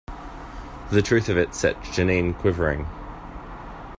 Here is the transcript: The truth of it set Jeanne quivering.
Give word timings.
The 0.89 1.03
truth 1.03 1.29
of 1.29 1.37
it 1.37 1.53
set 1.53 1.79
Jeanne 1.83 2.33
quivering. 2.33 2.87